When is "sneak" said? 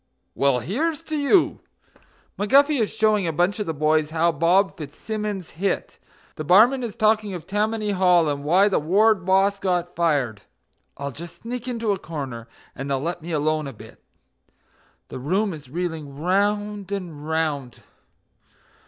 11.43-11.67